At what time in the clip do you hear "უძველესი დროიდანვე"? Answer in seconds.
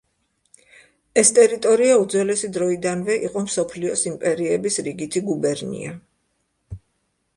2.03-3.19